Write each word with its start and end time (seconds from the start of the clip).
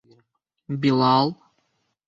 Билал... 0.81 1.33